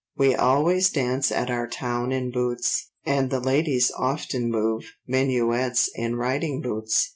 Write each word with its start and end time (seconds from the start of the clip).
We 0.17 0.33
always 0.33 0.89
dance 0.89 1.31
at 1.31 1.51
our 1.51 1.67
town 1.67 2.11
in 2.11 2.31
boots, 2.31 2.89
and 3.05 3.29
the 3.29 3.39
ladies 3.39 3.91
often 3.95 4.49
move 4.49 4.85
minuets 5.05 5.91
in 5.93 6.15
riding 6.15 6.59
boots. 6.59 7.09